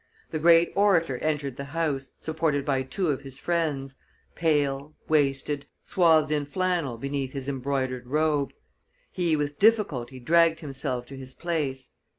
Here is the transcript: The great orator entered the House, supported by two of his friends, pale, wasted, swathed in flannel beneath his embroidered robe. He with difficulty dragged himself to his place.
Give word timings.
The 0.31 0.39
great 0.39 0.73
orator 0.75 1.19
entered 1.19 1.57
the 1.57 1.75
House, 1.77 2.13
supported 2.17 2.65
by 2.65 2.81
two 2.81 3.09
of 3.09 3.21
his 3.21 3.37
friends, 3.37 3.97
pale, 4.33 4.95
wasted, 5.07 5.67
swathed 5.83 6.31
in 6.31 6.43
flannel 6.45 6.97
beneath 6.97 7.33
his 7.33 7.47
embroidered 7.47 8.07
robe. 8.07 8.51
He 9.11 9.35
with 9.35 9.59
difficulty 9.59 10.19
dragged 10.19 10.61
himself 10.61 11.05
to 11.05 11.15
his 11.17 11.35
place. 11.35 11.93